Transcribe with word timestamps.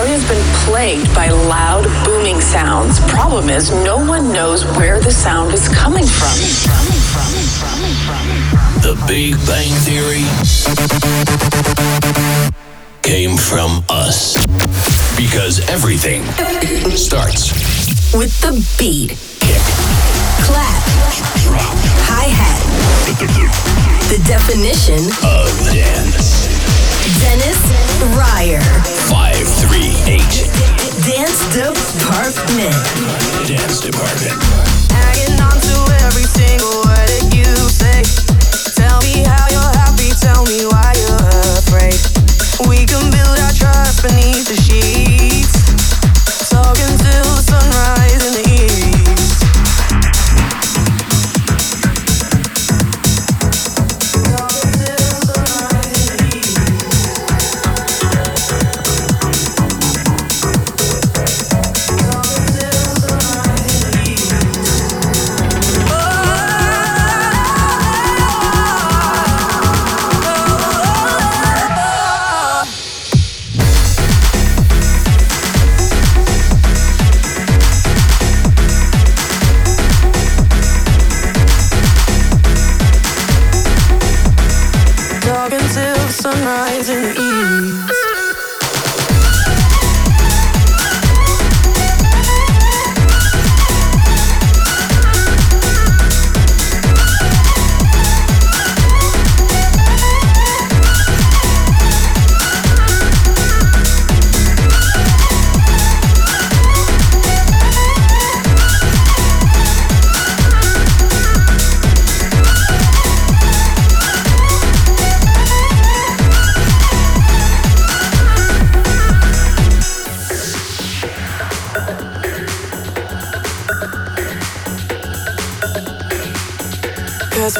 area's 0.00 0.26
been 0.26 0.42
plagued 0.64 1.14
by 1.14 1.28
loud, 1.28 1.84
booming 2.06 2.40
sounds. 2.40 2.98
Problem 3.10 3.50
is, 3.50 3.70
no 3.84 3.98
one 3.98 4.32
knows 4.32 4.64
where 4.76 4.98
the 4.98 5.10
sound 5.10 5.52
is 5.52 5.68
coming 5.68 6.06
from. 6.06 6.34
The 8.80 8.96
Big 9.06 9.34
Bang 9.46 9.70
Theory 9.84 10.24
came 13.02 13.36
from 13.36 13.84
us. 13.90 14.36
Because 15.16 15.68
everything 15.68 16.24
starts 16.96 17.52
with 18.14 18.40
the 18.40 18.52
beat. 18.78 19.10
Kick. 19.40 19.60
Clap. 20.46 20.82
Drop. 21.44 21.76
Hi-hat. 22.08 22.60
The 24.08 24.18
definition 24.26 25.12
of 25.22 25.74
dance. 25.74 26.39
Dennis 27.20 27.60
Ruyer. 28.12 28.60
538. 29.08 30.50
Dance 31.08 31.42
Department. 31.54 32.76
Dance 33.48 33.80
Department. 33.80 34.36
Hanging 34.92 35.40
on 35.40 35.56
to 35.56 35.76
every 36.04 36.28
single 36.28 36.84
word 36.84 37.08
that 37.08 37.32
you 37.32 37.48
say. 37.68 38.04
Tell 38.76 39.00
me 39.08 39.24
how 39.24 39.48
you're 39.48 39.74
happy, 39.80 40.12
tell 40.20 40.44
me 40.44 40.66
why 40.68 40.92
you're 41.00 41.28
afraid. 41.56 41.96
We 42.68 42.84
can 42.84 43.19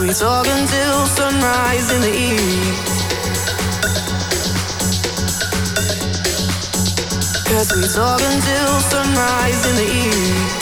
We 0.01 0.15
talk 0.15 0.47
until 0.47 1.05
sunrise 1.05 1.93
in 1.93 2.01
the 2.01 2.11
east. 2.11 3.05
Cause 7.47 7.77
we 7.77 7.83
talk 7.83 8.23
until 8.23 8.81
sunrise 8.81 9.67
in 9.69 9.77
the 9.77 10.09
east. 10.09 10.60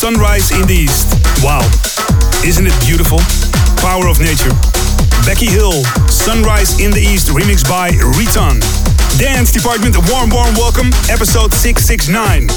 Sunrise 0.00 0.50
in 0.56 0.64
the 0.66 0.72
east. 0.72 1.12
Wow. 1.44 1.60
Isn't 2.40 2.64
it 2.64 2.72
beautiful? 2.80 3.20
Power 3.84 4.08
of 4.08 4.16
nature. 4.16 4.48
Becky 5.28 5.44
Hill, 5.44 5.84
Sunrise 6.08 6.80
in 6.80 6.88
the 6.88 7.04
East, 7.04 7.28
remixed 7.28 7.68
by 7.68 7.92
Riton. 8.16 8.64
Dance 9.20 9.52
Department, 9.52 10.00
a 10.00 10.02
warm, 10.08 10.32
warm 10.32 10.56
welcome. 10.56 10.88
Episode 11.12 11.52
669. 11.52 12.48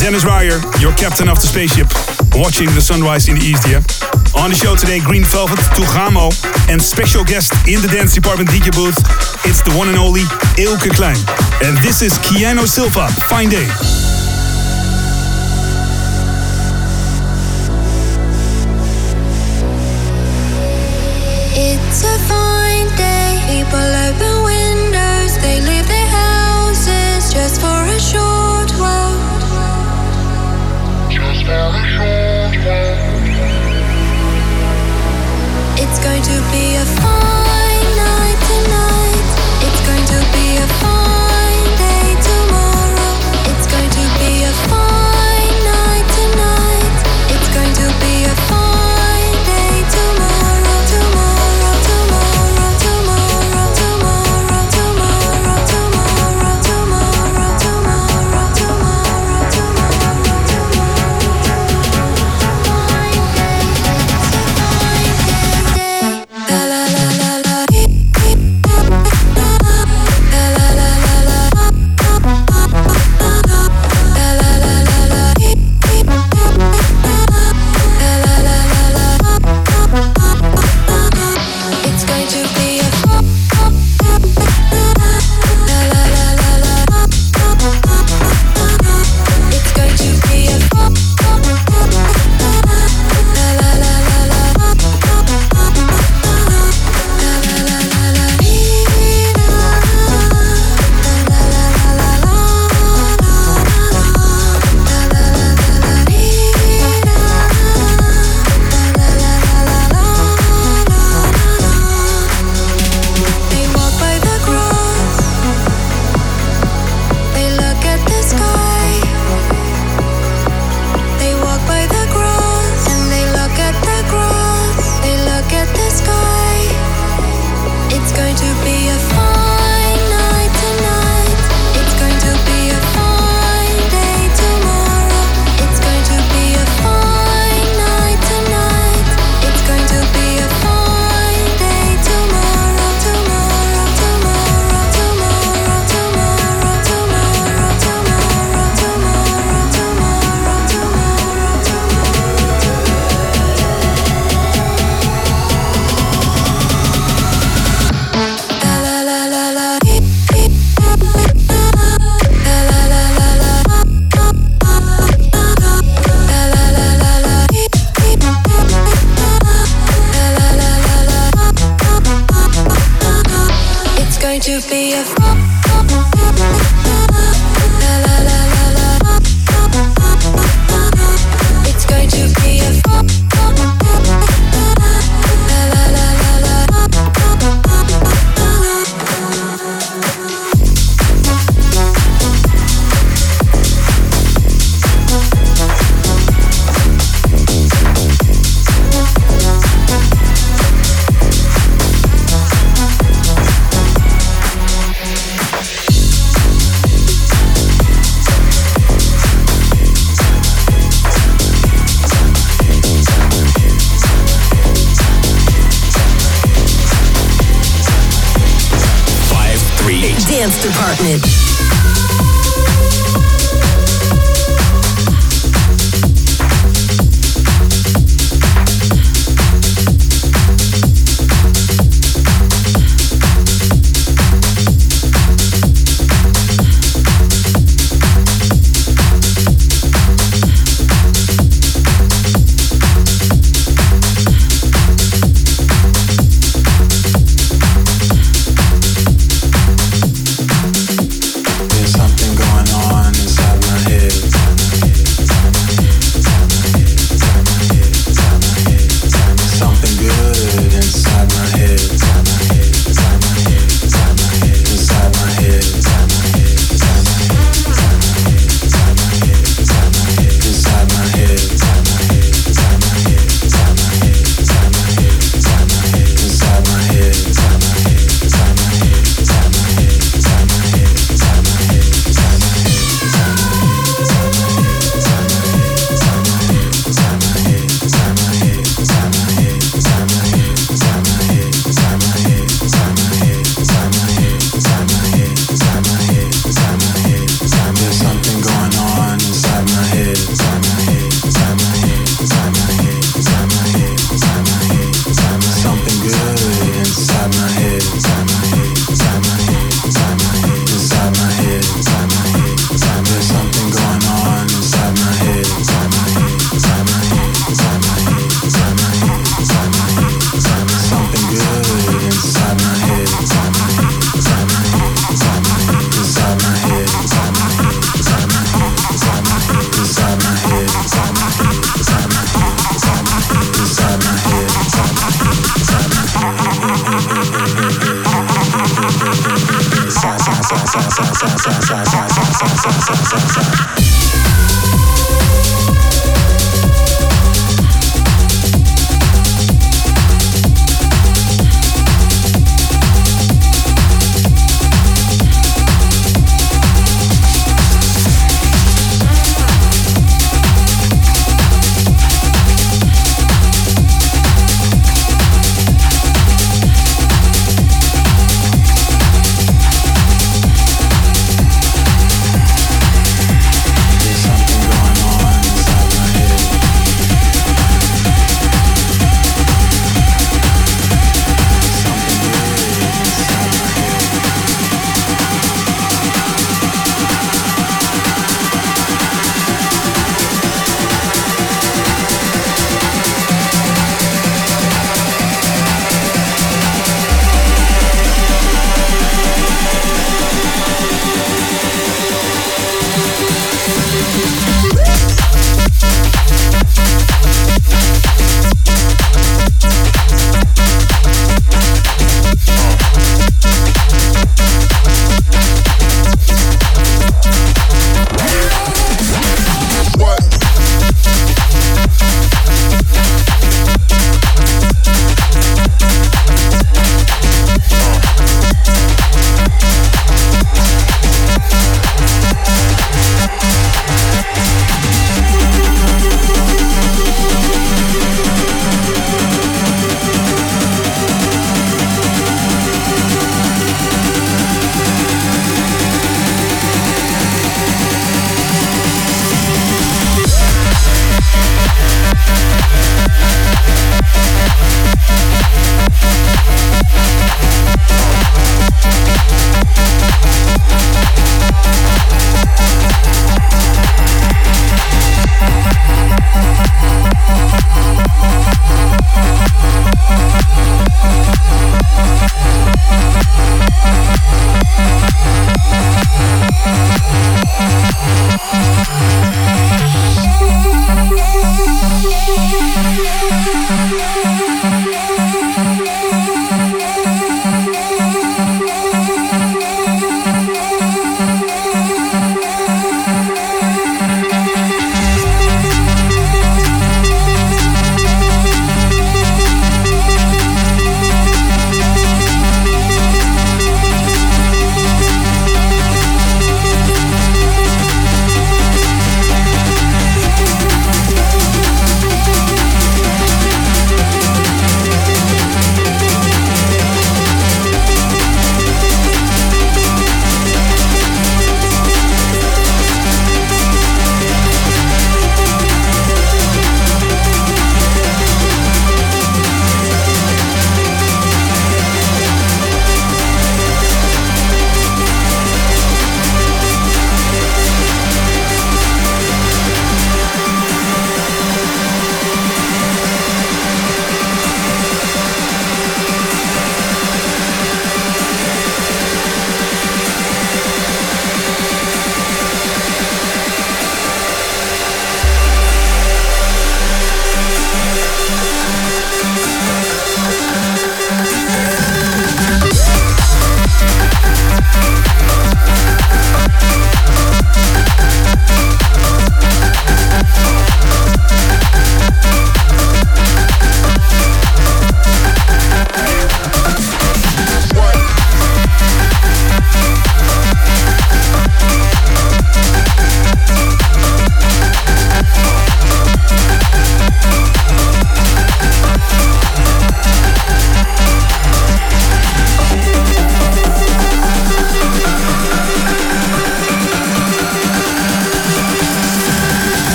Dennis 0.00 0.24
Ruyer, 0.24 0.56
your 0.80 0.96
captain 0.96 1.28
of 1.28 1.36
the 1.36 1.44
spaceship, 1.44 1.92
watching 2.32 2.72
the 2.72 2.80
sunrise 2.80 3.28
in 3.28 3.36
the 3.36 3.44
East 3.44 3.68
here. 3.68 3.84
On 4.40 4.48
the 4.48 4.56
show 4.56 4.72
today, 4.72 5.04
Green 5.04 5.28
Velvet, 5.28 5.60
Tujamo, 5.76 6.32
and 6.72 6.80
special 6.80 7.20
guest 7.20 7.52
in 7.68 7.84
the 7.84 7.88
Dance 7.92 8.16
Department 8.16 8.48
DJ 8.48 8.72
booth, 8.72 8.96
it's 9.44 9.60
the 9.60 9.76
one 9.76 9.92
and 9.92 10.00
only 10.00 10.24
Eelke 10.56 10.88
Kleijn. 10.88 11.20
And 11.60 11.76
this 11.84 12.00
is 12.00 12.16
Keanu 12.24 12.64
Silva, 12.64 13.12
Fine 13.28 13.52
Day. 13.52 13.68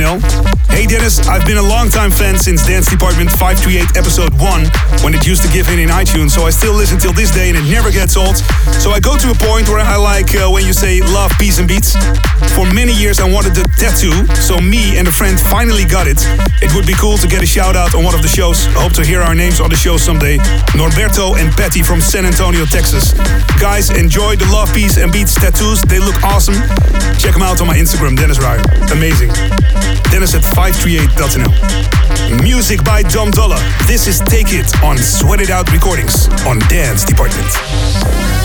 538.nl. 0.00 0.70
Hey 0.70 0.86
Dennis, 0.86 1.26
I've 1.28 1.44
been 1.46 1.58
a 1.58 1.62
long-time 1.62 2.10
fan 2.10 2.38
since 2.38 2.64
Dance 2.64 2.88
Department 2.88 3.30
538 3.32 3.96
episode 3.96 4.32
1 4.40 5.04
when 5.04 5.14
it 5.14 5.26
used 5.26 5.42
to 5.42 5.50
give 5.52 5.68
in 5.68 5.78
in 5.78 5.88
iTunes, 5.88 6.30
so 6.30 6.42
I 6.42 6.50
still 6.50 6.72
listen 6.72 6.98
till 6.98 7.12
this 7.12 7.30
day 7.30 7.48
and 7.48 7.58
it 7.58 7.68
never 7.70 7.90
gets 7.90 8.16
old. 8.16 8.38
So 8.80 8.90
I 8.92 9.00
go 9.00 9.16
to 9.16 9.30
a 9.30 9.34
point 9.34 9.68
where 9.68 9.80
I 9.80 9.96
like 9.96 10.34
uh, 10.34 10.48
when 10.48 10.64
you 10.64 10.72
say 10.72 11.00
love, 11.00 11.32
peace 11.38 11.58
and 11.58 11.68
beats. 11.68 11.94
For 12.56 12.64
many 12.72 12.92
years 12.92 13.20
I 13.20 13.30
wanted 13.30 13.56
a 13.58 13.64
tattoo, 13.76 14.12
so 14.36 14.60
me 14.60 14.98
and 14.98 15.08
a 15.08 15.12
friend 15.12 15.38
finally 15.38 15.84
got 15.84 16.06
it. 16.06 16.18
It 16.62 16.74
would 16.74 16.86
be 16.86 16.94
cool 16.94 17.18
to 17.18 17.28
get 17.28 17.42
a 17.42 17.46
shout 17.46 17.76
out 17.76 17.94
on 17.94 18.04
one 18.04 18.14
of 18.14 18.22
the 18.22 18.28
shows. 18.28 18.66
I 18.76 18.82
hope 18.82 18.92
to 18.94 19.04
hear 19.04 19.20
our 19.20 19.34
names 19.34 19.60
on 19.60 19.70
the 19.70 19.76
show 19.76 19.96
someday. 19.96 20.38
Norberto 20.72 21.38
and 21.38 21.52
Patty 21.52 21.82
from 21.82 22.00
San 22.00 22.24
Antonio, 22.24 22.64
Texas. 22.64 23.12
Guys, 23.60 23.90
enjoy 23.90 24.36
the 24.36 24.46
love, 24.46 24.72
peace 24.72 24.96
and 24.96 25.12
beats 25.12 25.34
tattoos. 25.34 25.82
They 25.82 25.98
look 25.98 26.22
awesome. 26.24 26.56
Check 27.18 27.34
them 27.34 27.42
out 27.42 27.60
on 27.60 27.66
my 27.66 27.76
Instagram, 27.76 28.16
Dennis 28.16 28.38
Ruyer. 28.38 28.62
Amazing. 28.92 29.30
Dennis 30.10 30.34
at 30.34 30.42
538.nl. 30.42 32.42
Music 32.42 32.82
by 32.84 33.02
Dom 33.02 33.30
Dolla. 33.30 33.58
This 33.86 34.06
is 34.06 34.20
Take 34.20 34.52
It 34.52 34.82
on 34.82 34.98
Sweat 34.98 35.40
It 35.40 35.50
Out 35.50 35.70
Recordings 35.72 36.28
on 36.46 36.58
Dance 36.68 37.04
Department. 37.04 38.39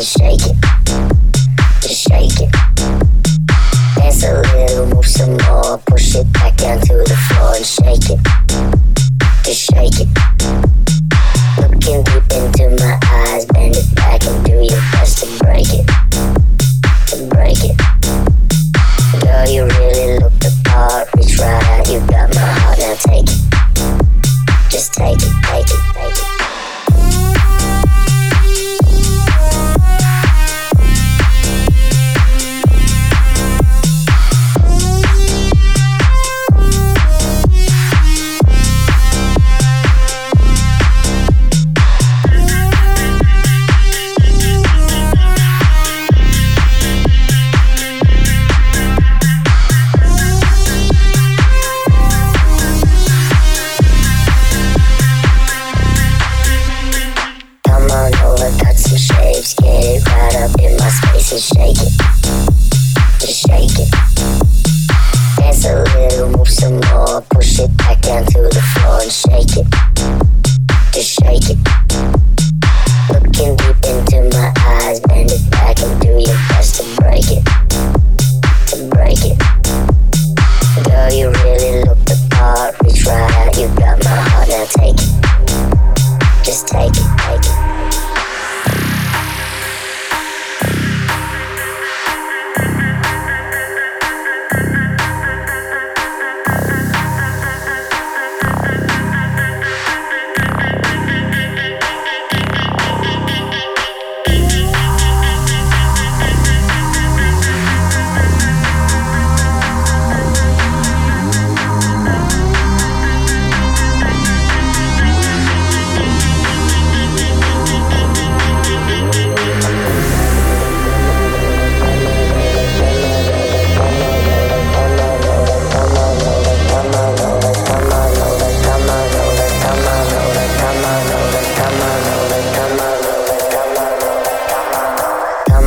Just 0.00 0.18
shake 0.18 0.40
it, 0.46 0.56
just 1.82 2.08
shake 2.08 2.40
it. 2.40 2.50
Dance 3.96 4.24
a 4.24 4.40
little, 4.40 4.86
move 4.86 5.04
some 5.04 5.36
more, 5.36 5.76
push 5.84 6.14
it 6.14 6.32
back 6.32 6.56
down 6.56 6.80
to 6.80 7.04
the 7.06 7.16
floor 7.28 7.56
and 7.56 7.66
shake 7.66 8.08
it. 8.08 8.19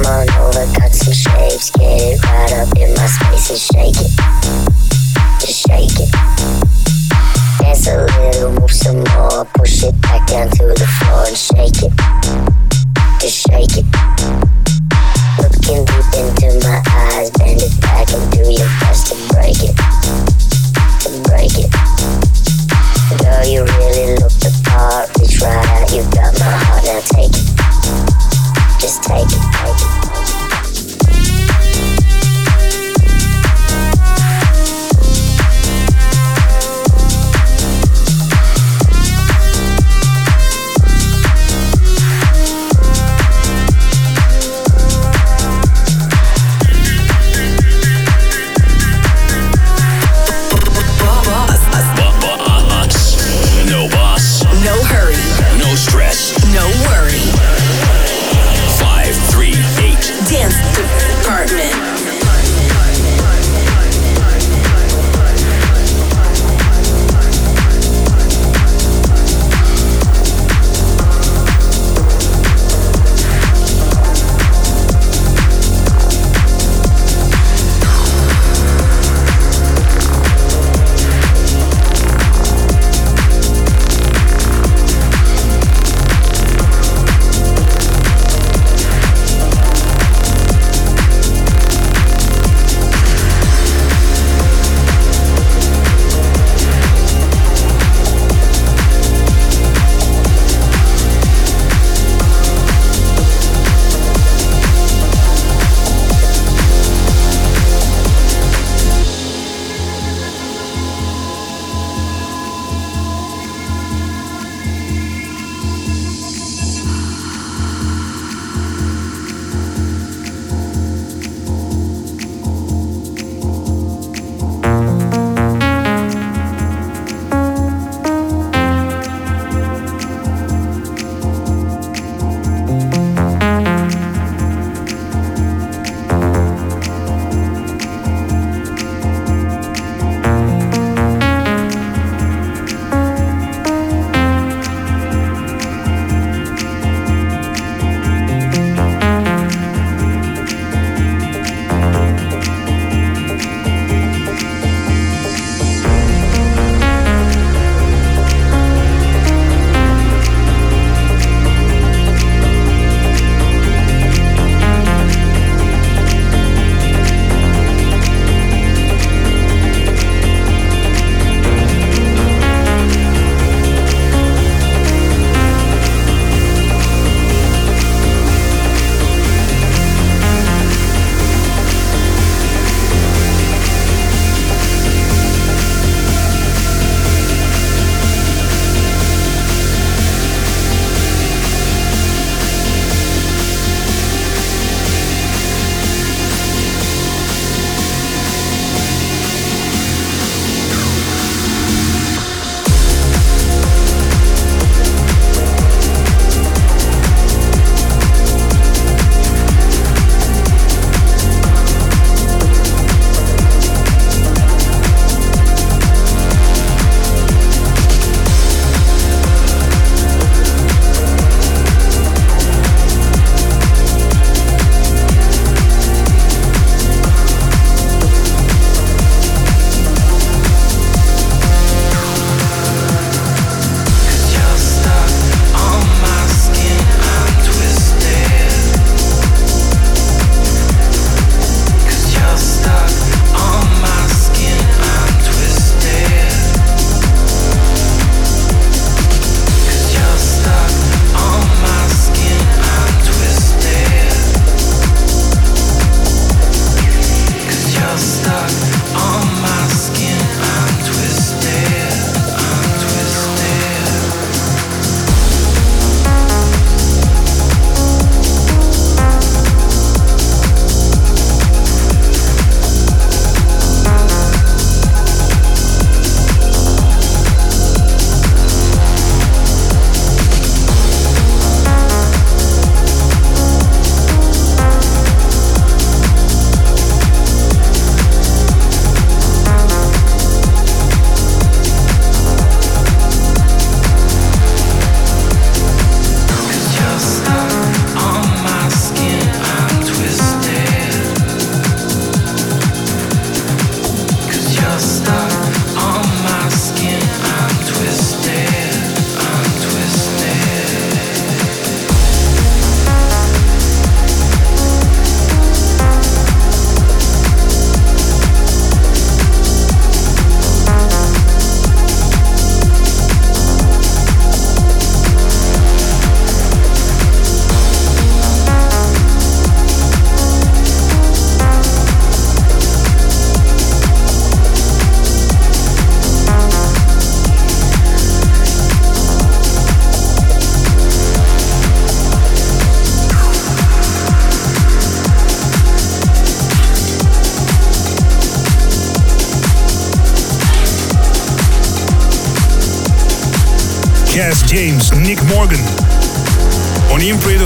Come 0.04 0.28
on 0.28 0.30
over, 0.36 0.66
some 0.92 1.14
shapes, 1.14 1.72
get 1.72 2.02
it 2.02 2.24
right 2.26 2.52
up 2.60 2.76
in 2.76 2.94
my 2.94 3.08
space 3.08 3.50
and 3.52 3.60
shake 3.72 3.96
it. 4.04 4.12
Just 5.40 5.64
shake 5.64 5.96
it. 5.96 6.12
Dance 7.64 7.88
a 7.88 8.04
little, 8.20 8.52
move 8.52 8.72
some 8.72 9.00
more, 9.16 9.46
push 9.56 9.82
it 9.84 9.96
back 10.02 10.28
down 10.28 10.50
to 10.50 10.66
the 10.76 10.88
floor 11.00 11.24
and 11.24 11.38
shake 11.38 11.88
it. 11.88 11.94
Just 13.22 13.48
shake 13.48 13.80
it. 13.80 13.88
Looking 15.40 15.86
deep 15.88 16.12
into 16.20 16.60
my 16.68 16.84
eyes, 17.16 17.32
bend 17.40 17.62
it 17.64 17.72
back 17.80 18.12
and 18.12 18.30
do 18.34 18.44
your 18.52 18.68
best 18.84 19.08
to 19.08 19.16
break 19.32 19.56
it. 19.64 19.76
To 21.00 21.10
break 21.32 21.56
it. 21.56 21.72
Girl, 23.24 23.46
you 23.48 23.64
really 23.64 24.20
look 24.20 24.36
the 24.44 24.52
part, 24.68 25.08
reach 25.18 25.40
right 25.40 25.66
out, 25.80 25.92
you 25.96 26.04
got 26.12 26.38
my 26.40 26.52
heart, 26.52 26.84
now 26.84 27.00
take 27.00 27.32
it 27.32 28.33
just 28.84 29.02
take 29.02 29.24
it. 29.32 30.13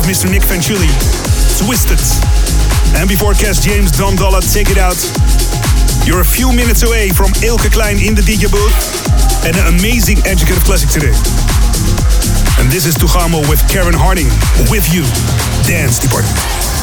Mr. 0.08 0.32
Nick 0.32 0.42
Fanciulli. 0.42 0.90
Twisted. 1.64 2.00
And 2.96 3.08
before 3.08 3.34
Cass 3.34 3.64
James, 3.64 3.92
Dom 3.92 4.16
Dolla, 4.16 4.42
Take 4.42 4.72
It 4.72 4.78
Out. 4.78 4.98
You're 6.06 6.22
a 6.22 6.26
few 6.26 6.52
minutes 6.52 6.84
away 6.84 7.10
from 7.10 7.28
Eelke 7.44 7.70
Kleijn 7.70 8.04
in 8.04 8.16
the 8.16 8.22
DJ 8.22 8.52
booth 8.52 9.46
and 9.46 9.56
an 9.56 9.68
amazing 9.78 10.18
educative 10.26 10.64
classic 10.64 10.90
today. 10.90 11.14
And 12.60 12.72
this 12.72 12.86
is 12.86 12.96
Tujamo 12.96 13.48
with 13.48 13.62
Karen 13.70 13.94
Harding. 13.94 14.28
With 14.72 14.92
you, 14.92 15.04
Dance 15.68 16.00
Department. 16.00 16.36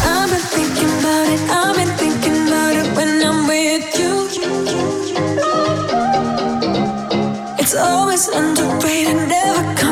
I've 0.04 0.30
been 0.30 0.40
thinking 0.52 0.90
about 1.00 1.28
it, 1.28 1.40
I've 1.50 1.76
been 1.76 1.96
thinking 1.98 2.46
about 2.46 2.76
it 2.76 2.86
when 2.96 3.20
I'm 3.20 3.48
with 3.48 3.98
you. 3.98 4.23
Always 7.76 8.28
underrated, 8.28 9.28
never 9.28 9.83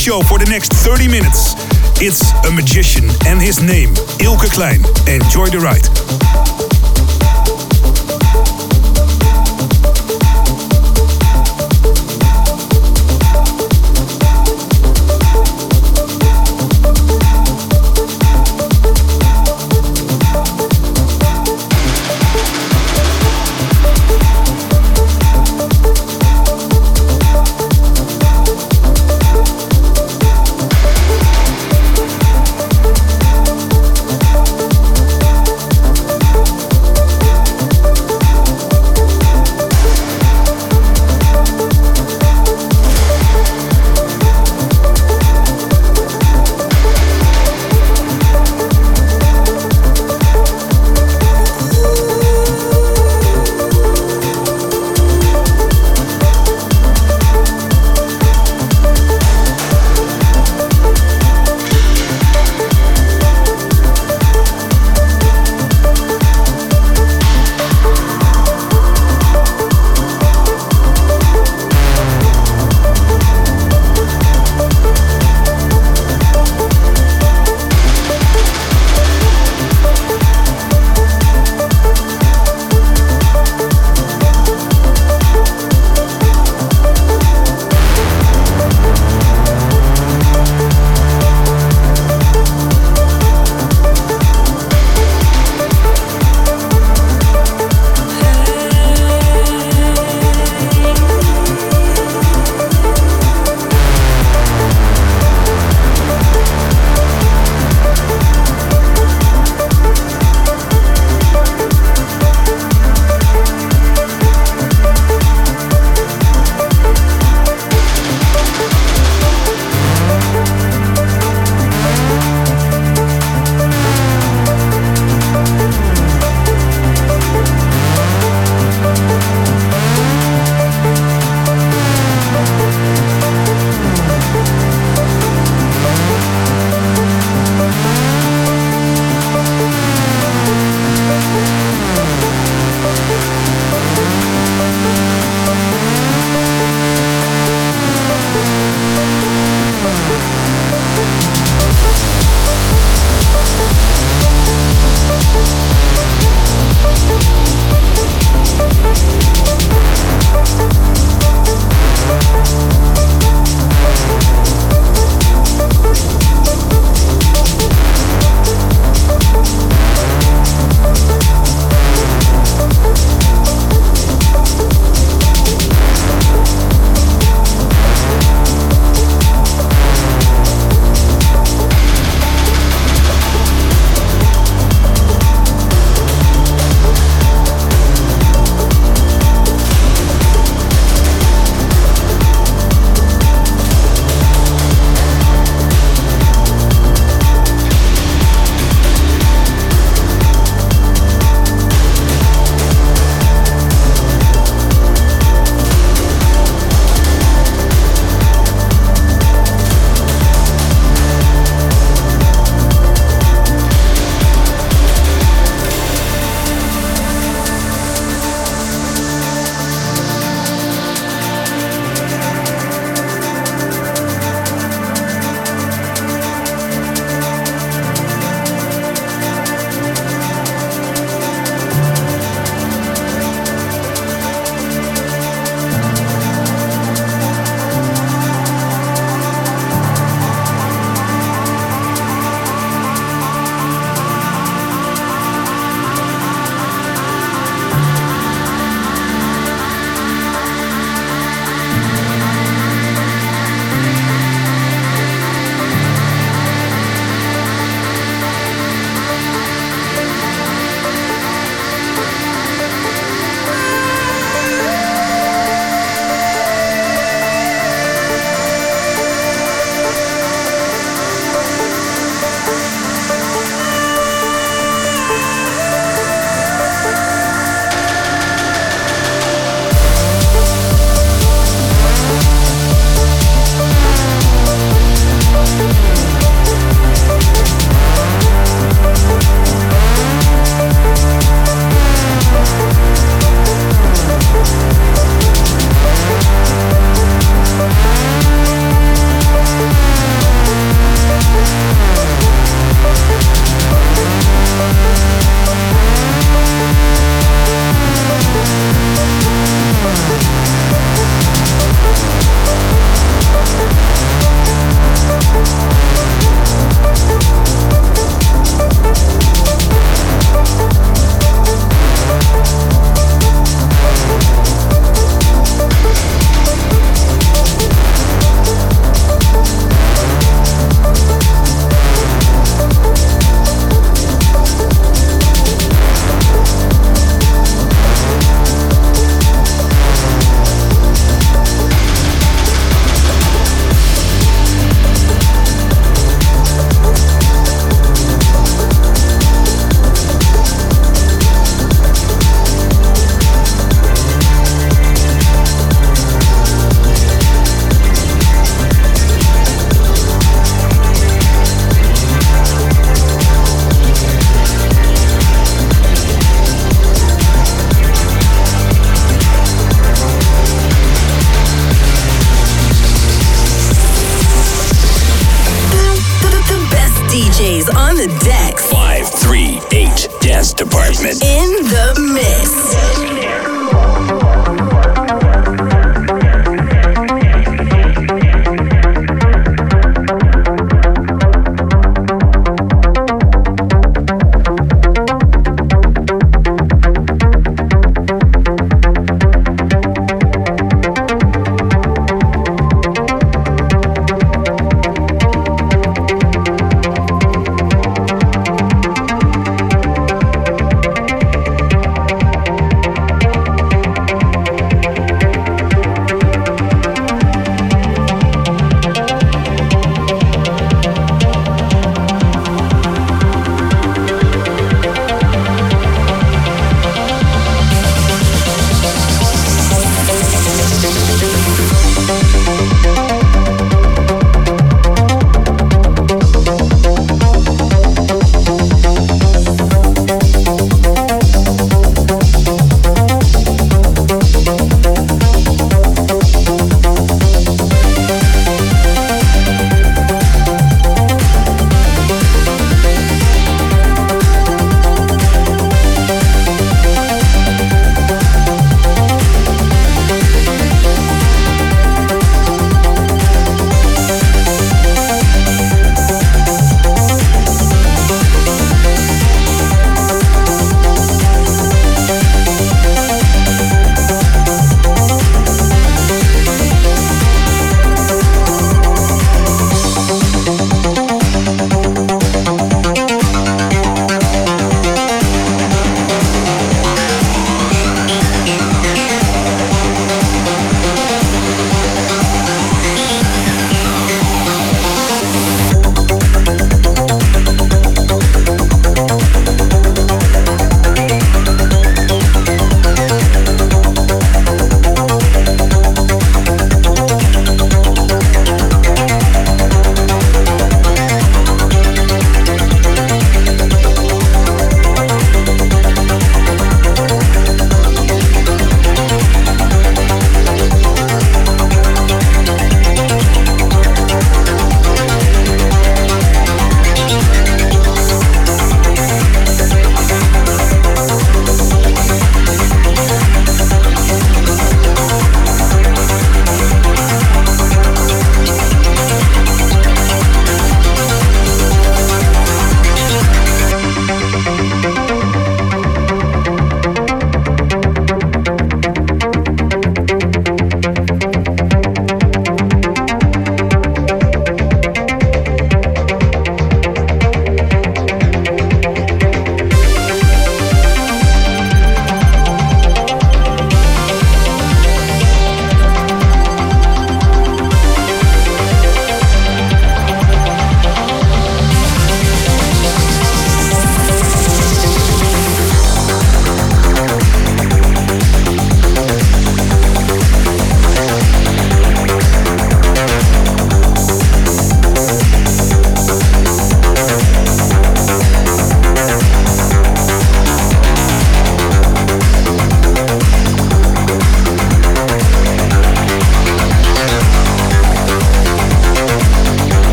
show 0.00 0.22
for 0.22 0.38
the 0.38 0.46
next 0.48 0.72
30 0.72 1.08
minutes. 1.08 1.54
It's 2.00 2.32
a 2.46 2.50
magician 2.50 3.04
and 3.26 3.38
his 3.38 3.62
name, 3.62 3.90
Eelke 4.18 4.48
Kleijn. 4.48 4.80
Enjoy 5.06 5.48
the 5.50 5.60
ride. 5.60 6.69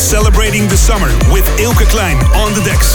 celebrating 0.00 0.66
the 0.68 0.76
summer 0.76 1.08
with 1.30 1.44
Eelke 1.58 1.84
Kleijn 1.84 2.16
on 2.34 2.54
the 2.54 2.62
decks. 2.62 2.89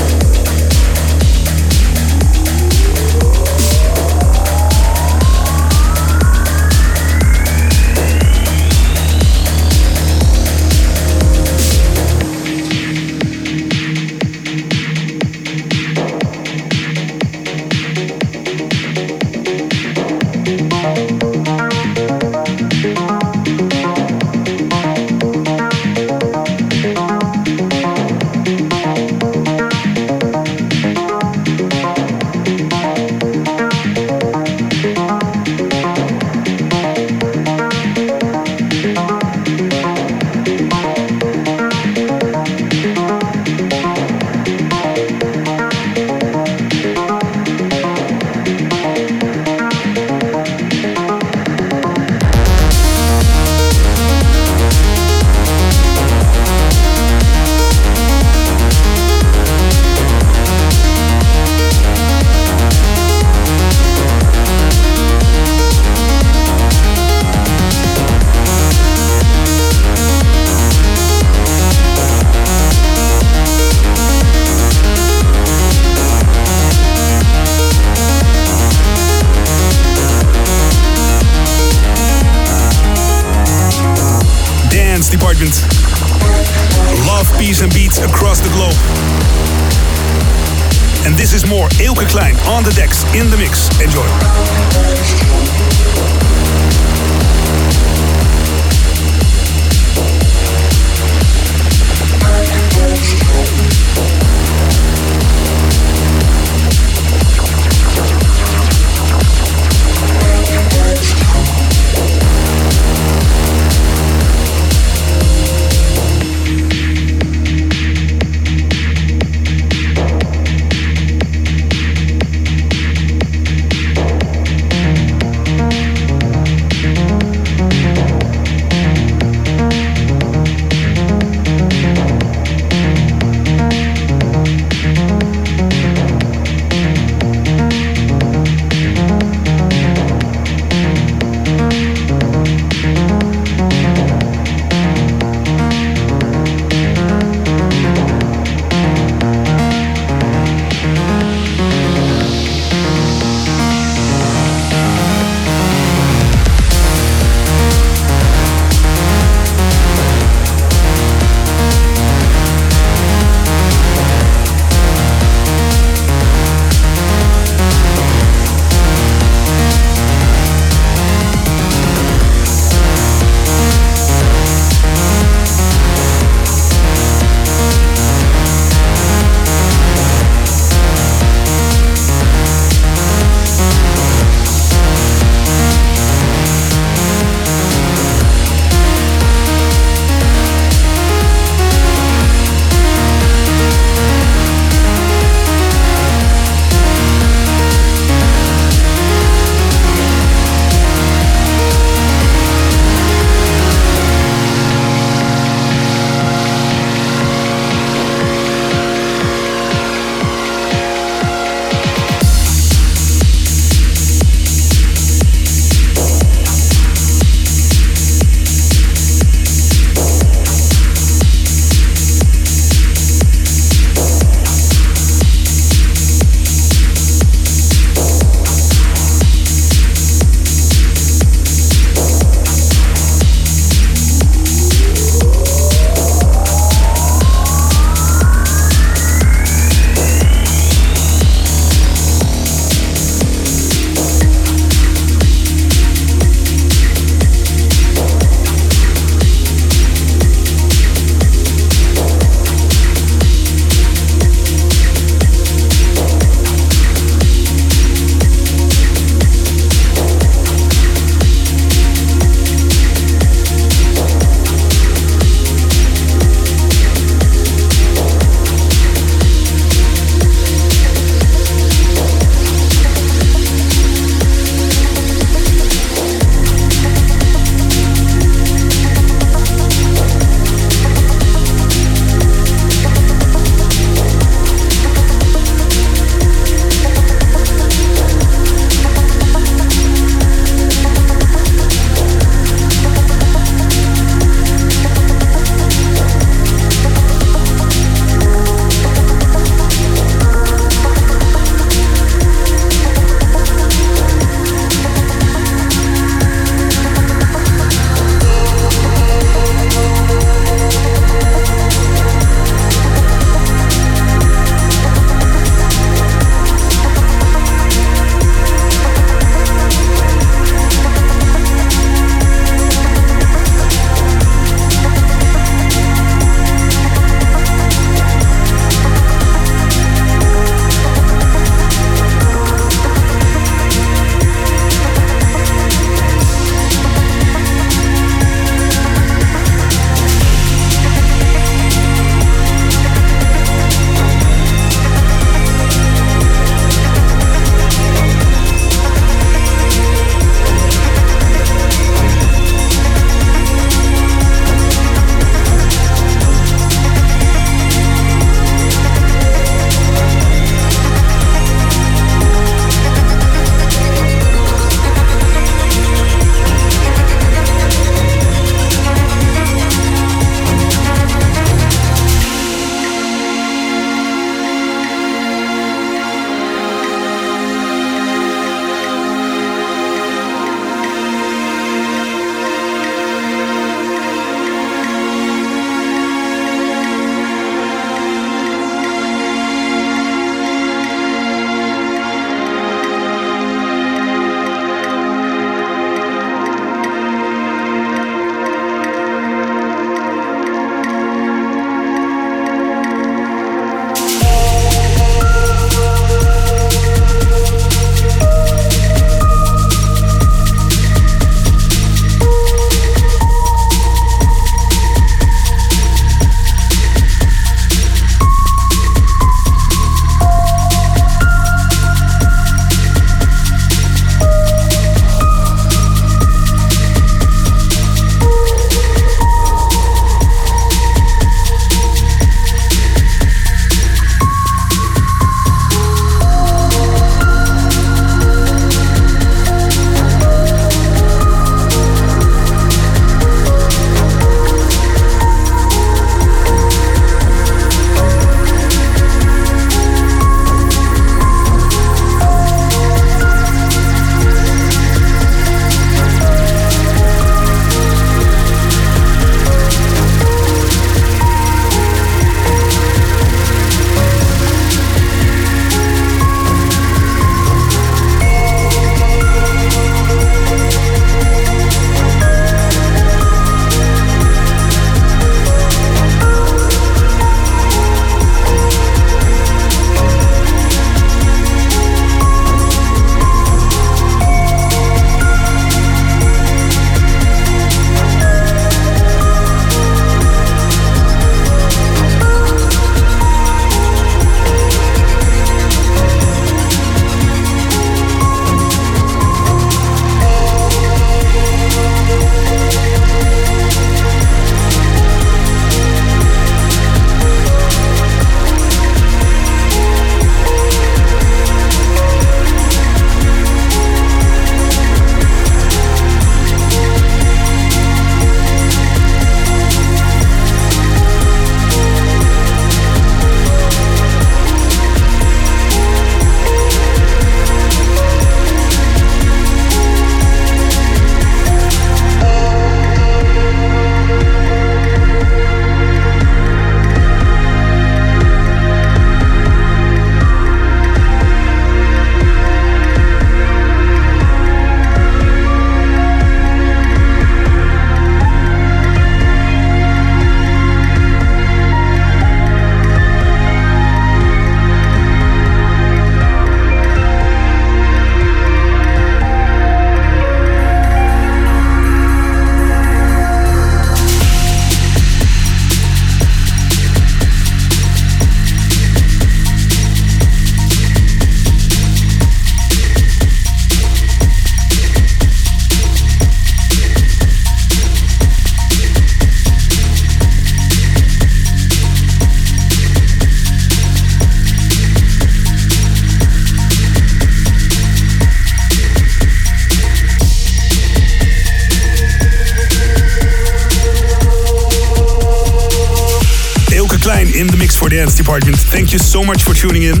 Dance 598.00 598.16
Department. 598.16 598.56
Thank 598.56 598.94
you 598.94 598.98
so 598.98 599.22
much 599.22 599.44
for 599.44 599.52
tuning 599.52 599.82
in. 599.82 600.00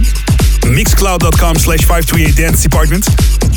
Mixcloud.com 0.72 1.56
slash 1.56 1.84
538 1.84 2.32
Dance 2.32 2.62
Department 2.62 3.04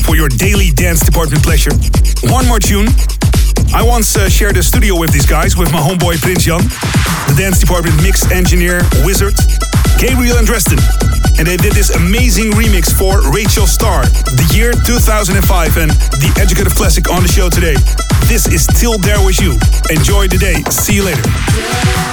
for 0.03 0.19
your 0.19 0.27
daily 0.27 0.67
Dance 0.67 0.99
Department 0.99 1.39
pleasure. 1.39 1.71
One 2.27 2.43
more 2.51 2.59
tune. 2.59 2.91
I 3.71 3.79
once 3.87 4.19
uh, 4.19 4.27
shared 4.27 4.57
a 4.57 4.63
studio 4.63 4.99
with 4.99 5.13
these 5.15 5.25
guys, 5.25 5.55
with 5.55 5.71
my 5.71 5.79
homeboy 5.79 6.19
Prince 6.19 6.43
Jan, 6.43 6.59
the 6.59 7.35
Dance 7.39 7.63
Department 7.63 7.95
mix 8.03 8.27
engineer 8.35 8.83
wizard, 9.07 9.31
Gabriel 9.95 10.35
and 10.35 10.45
Dresden. 10.45 10.79
And 11.39 11.47
they 11.47 11.55
did 11.55 11.71
this 11.71 11.95
amazing 11.95 12.51
remix 12.51 12.91
for 12.91 13.23
Rachel 13.31 13.63
Starr, 13.63 14.03
the 14.27 14.43
year 14.51 14.75
2005, 14.83 15.39
and 15.79 15.91
the 16.19 16.35
Educative 16.35 16.75
Classic 16.75 17.07
on 17.07 17.23
the 17.23 17.31
show 17.31 17.47
today. 17.47 17.79
This 18.27 18.51
is 18.51 18.67
Till 18.75 18.99
There 18.99 19.23
Was 19.23 19.39
You. 19.39 19.55
Enjoy 19.87 20.27
the 20.27 20.35
day. 20.35 20.59
See 20.67 20.99
you 20.99 21.07
later. 21.07 22.12